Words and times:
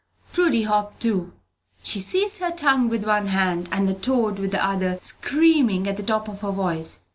Prudy 0.33 0.63
hopped 0.63 0.99
too. 0.99 1.31
She 1.83 1.99
seized 1.99 2.39
her 2.39 2.49
tongue 2.49 2.89
with 2.89 3.05
one 3.05 3.27
hand 3.27 3.69
and 3.71 3.87
the 3.87 3.93
toad 3.93 4.39
with 4.39 4.49
the 4.49 4.65
other, 4.65 4.97
screaming 5.03 5.87
at 5.87 5.95
the 5.95 6.01
top 6.01 6.27
of 6.27 6.41
her 6.41 6.49
voice. 6.49 7.01